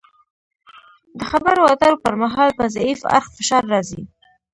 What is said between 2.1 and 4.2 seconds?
مهال په ضعیف اړخ فشار راځي